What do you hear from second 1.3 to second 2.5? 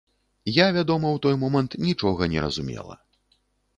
момант нічога не